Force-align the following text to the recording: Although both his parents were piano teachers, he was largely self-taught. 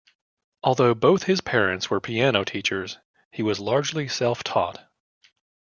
Although 0.63 0.95
both 0.95 1.25
his 1.25 1.41
parents 1.41 1.91
were 1.91 2.01
piano 2.01 2.43
teachers, 2.43 2.97
he 3.31 3.43
was 3.43 3.59
largely 3.59 4.07
self-taught. 4.07 4.89